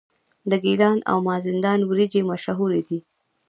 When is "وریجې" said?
1.85-2.21